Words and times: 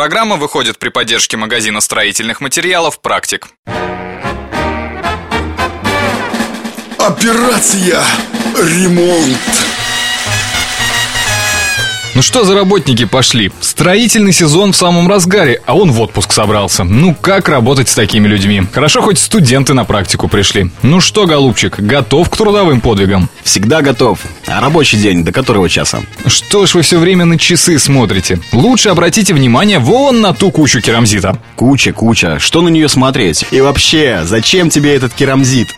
программа 0.00 0.36
выходит 0.36 0.78
при 0.78 0.88
поддержке 0.88 1.36
магазина 1.36 1.82
строительных 1.82 2.40
материалов 2.40 3.02
«Практик». 3.02 3.48
Операция 6.96 8.02
«Ремонт». 8.56 9.59
Ну 12.20 12.22
что 12.22 12.44
за 12.44 12.54
работники 12.54 13.06
пошли? 13.06 13.50
Строительный 13.62 14.34
сезон 14.34 14.72
в 14.72 14.76
самом 14.76 15.08
разгаре, 15.08 15.62
а 15.64 15.74
он 15.74 15.90
в 15.90 16.02
отпуск 16.02 16.34
собрался. 16.34 16.84
Ну 16.84 17.14
как 17.14 17.48
работать 17.48 17.88
с 17.88 17.94
такими 17.94 18.28
людьми? 18.28 18.62
Хорошо, 18.74 19.00
хоть 19.00 19.18
студенты 19.18 19.72
на 19.72 19.86
практику 19.86 20.28
пришли. 20.28 20.70
Ну 20.82 21.00
что, 21.00 21.24
голубчик, 21.24 21.80
готов 21.80 22.28
к 22.28 22.36
трудовым 22.36 22.82
подвигам? 22.82 23.30
Всегда 23.42 23.80
готов. 23.80 24.18
А 24.46 24.60
рабочий 24.60 24.98
день 24.98 25.24
до 25.24 25.32
которого 25.32 25.70
часа? 25.70 26.00
Что 26.26 26.66
ж 26.66 26.74
вы 26.74 26.82
все 26.82 26.98
время 26.98 27.24
на 27.24 27.38
часы 27.38 27.78
смотрите? 27.78 28.38
Лучше 28.52 28.90
обратите 28.90 29.32
внимание 29.32 29.78
вон 29.78 30.20
на 30.20 30.34
ту 30.34 30.50
кучу 30.50 30.82
керамзита. 30.82 31.38
Куча, 31.56 31.94
куча. 31.94 32.38
Что 32.38 32.60
на 32.60 32.68
нее 32.68 32.90
смотреть? 32.90 33.46
И 33.50 33.62
вообще, 33.62 34.24
зачем 34.24 34.68
тебе 34.68 34.94
этот 34.94 35.14
керамзит? 35.14 35.74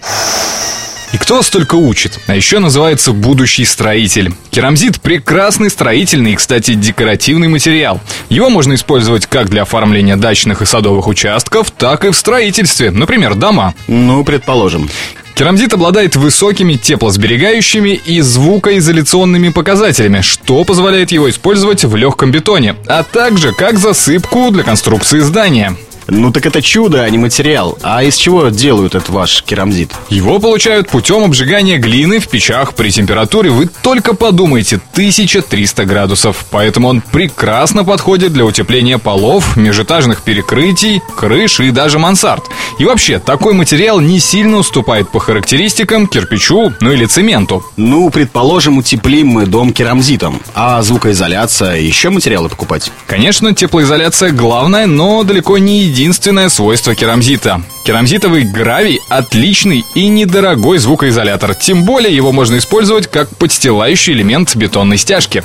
И 1.13 1.19
кто 1.19 1.37
вас 1.37 1.51
только 1.51 1.75
учит? 1.75 2.19
А 2.27 2.35
еще 2.35 2.59
называется 2.59 3.13
будущий 3.13 3.67
строитель. 3.67 4.33
Керамзит– 4.51 5.01
прекрасный 5.03 5.69
строительный 5.69 6.33
и, 6.33 6.37
кстати, 6.37 6.73
декоративный 6.75 7.49
материал. 7.49 8.01
Его 8.31 8.49
можно 8.49 8.75
использовать 8.75 9.27
как 9.27 9.51
для 9.51 9.63
оформления 9.63 10.17
дачных 10.17 10.63
и 10.63 10.67
садовых 10.67 11.07
участков, 11.07 11.71
так 11.71 12.07
и 12.07 12.11
в 12.11 12.17
строительстве, 12.17 12.91
например, 12.91 13.35
дома. 13.35 13.75
Ну, 13.89 14.25
предположим. 14.25 14.89
Керамзит 15.35 15.73
обладает 15.75 16.17
высокими 16.17 16.75
теплосберегающими 16.75 17.91
и 17.91 18.21
звукоизоляционными 18.21 19.49
показателями, 19.49 20.21
что 20.21 20.65
позволяет 20.65 21.11
его 21.11 21.29
использовать 21.29 21.85
в 21.85 21.97
легком 21.97 22.31
бетоне, 22.31 22.77
а 22.87 23.03
также 23.03 23.53
как 23.53 23.79
засыпку 23.79 24.51
для 24.51 24.63
конструкции 24.63 25.21
здания. 25.21 25.77
Ну 26.09 26.33
так 26.33 26.47
это 26.47 26.61
чудо, 26.63 27.03
а 27.03 27.11
не 27.11 27.19
материал. 27.19 27.79
А 27.83 28.03
из 28.03 28.17
чего 28.17 28.49
делают 28.49 28.95
этот 28.95 29.09
ваш 29.11 29.43
керамзит? 29.43 29.91
Его 30.11 30.39
получают 30.39 30.89
путем 30.89 31.25
обжигания 31.25 31.79
глины 31.79 32.19
в 32.19 32.29
печах 32.29 32.75
при 32.75 32.91
температуре, 32.91 33.51
вы 33.51 33.69
только 33.83 34.15
подумайте, 34.15 34.81
1300 34.93 35.85
градусов. 35.85 36.45
Поэтому 36.51 36.89
он 36.89 37.01
прекрасно 37.01 37.85
подходит 37.85 38.33
для 38.33 38.45
утепления 38.45 38.99
полов, 38.99 39.57
межэтажных 39.57 40.23
перекрытий, 40.23 41.03
крыш 41.17 41.61
и 41.61 41.71
даже 41.71 41.99
мансард. 41.99 42.45
И 42.79 42.85
вообще, 42.85 43.19
такой 43.19 43.55
материал 43.55 44.01
не 44.01 44.19
сильно 44.19 44.59
уступает 44.59 45.11
по 45.11 45.21
характеристикам 45.21 46.07
кирпичу, 46.07 46.73
ну 46.81 46.93
или 46.93 47.07
цементу. 47.07 47.65
Ну, 47.77 48.11
предположим, 48.11 48.79
утеплим 48.79 49.29
мы 49.29 49.47
дом 49.47 49.73
керамзитом. 49.73 50.41
А 50.55 50.83
звукоизоляция, 50.83 51.77
еще 51.77 52.11
материалы 52.11 52.49
покупать? 52.49 52.91
Конечно, 53.07 53.55
теплоизоляция 53.55 54.31
главная, 54.31 54.87
но 54.87 55.23
далеко 55.23 55.59
не 55.59 55.85
единственное 56.03 56.49
свойство 56.49 56.97
керамзита. 56.97 57.63
Керамзитовый 57.85 58.43
гравий– 58.43 59.01
отличный 59.09 59.85
и 59.95 60.09
недорогой 60.09 60.79
звукоизолятор. 60.79 61.55
Тем 61.55 61.85
более 61.85 62.15
его 62.15 62.33
можно 62.33 62.59
использовать 62.59 63.07
как 63.07 63.29
подстилающий 63.37 64.13
элемент 64.13 64.57
бетонной 64.57 64.99
стяжки. 64.99 65.45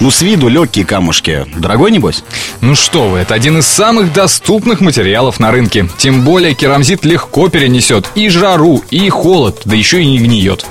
Ну, 0.00 0.10
с 0.10 0.20
виду 0.20 0.48
легкие 0.48 0.84
камушки. 0.84 1.46
Дорогой, 1.56 1.92
небось? 1.92 2.24
Ну 2.60 2.74
что 2.74 3.08
вы, 3.08 3.18
это 3.18 3.34
один 3.34 3.58
из 3.58 3.68
самых 3.68 4.12
доступных 4.12 4.80
материалов 4.80 5.38
на 5.38 5.52
рынке. 5.52 5.88
Тем 5.96 6.22
более 6.22 6.54
керамзит 6.54 7.04
легко 7.04 7.48
перенесет 7.48 8.10
и 8.16 8.28
жару, 8.28 8.82
и 8.90 9.08
холод, 9.08 9.62
да 9.64 9.76
еще 9.76 10.02
и 10.02 10.06
не 10.06 10.18
гниет. 10.18 10.66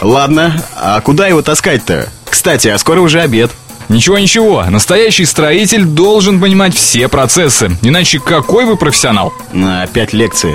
Ладно, 0.00 0.62
а 0.76 1.00
куда 1.00 1.26
его 1.26 1.42
таскать-то? 1.42 2.08
Кстати, 2.30 2.68
а 2.68 2.78
скоро 2.78 3.00
уже 3.00 3.20
обед. 3.20 3.50
Ничего-ничего, 3.88 4.64
настоящий 4.64 5.24
строитель 5.24 5.84
должен 5.84 6.40
понимать 6.40 6.74
все 6.74 7.08
процессы. 7.08 7.76
Иначе 7.82 8.20
какой 8.20 8.64
вы 8.64 8.76
профессионал? 8.76 9.32
На 9.52 9.86
пять 9.86 10.12
лекций. 10.12 10.54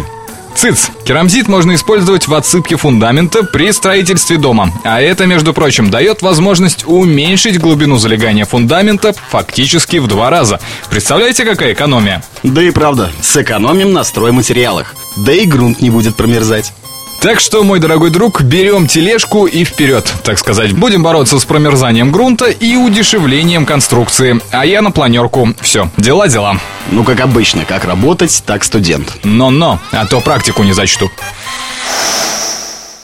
ЦИЦ. 0.57 0.89
Керамзит 1.05 1.47
можно 1.47 1.75
использовать 1.75 2.27
в 2.27 2.33
отсыпке 2.33 2.77
фундамента 2.77 3.43
при 3.43 3.71
строительстве 3.71 4.37
дома. 4.37 4.71
А 4.83 4.99
это, 4.99 5.27
между 5.27 5.53
прочим, 5.53 5.91
дает 5.91 6.23
возможность 6.23 6.83
уменьшить 6.87 7.59
глубину 7.59 7.99
залегания 7.99 8.43
фундамента 8.43 9.13
фактически 9.29 9.97
в 9.97 10.07
два 10.07 10.31
раза. 10.31 10.59
Представляете, 10.89 11.45
какая 11.45 11.73
экономия? 11.73 12.23
Да 12.41 12.63
и 12.63 12.71
правда, 12.71 13.11
сэкономим 13.21 13.93
на 13.93 14.03
стройматериалах. 14.03 14.95
Да 15.15 15.31
и 15.31 15.45
грунт 15.45 15.79
не 15.79 15.91
будет 15.91 16.15
промерзать. 16.15 16.73
Так 17.19 17.39
что, 17.39 17.63
мой 17.63 17.79
дорогой 17.79 18.11
друг, 18.11 18.41
берем 18.41 18.87
тележку 18.87 19.47
и 19.47 19.63
вперед, 19.63 20.13
так 20.23 20.37
сказать. 20.37 20.73
Будем 20.73 21.01
бороться 21.01 21.39
с 21.39 21.45
промерзанием 21.45 22.11
грунта 22.11 22.45
и 22.45 22.75
удешевлением 22.75 23.65
конструкции. 23.65 24.39
А 24.51 24.65
я 24.65 24.81
на 24.81 24.91
планерку. 24.91 25.53
Все, 25.59 25.89
дела-дела. 25.97 26.59
Ну, 26.91 27.03
как 27.03 27.19
обычно, 27.19 27.65
как 27.65 27.85
работать, 27.85 28.43
так 28.45 28.63
студент. 28.63 29.17
Но-но, 29.23 29.79
а 29.91 30.05
то 30.05 30.21
практику 30.21 30.63
не 30.63 30.73
зачту. 30.73 31.09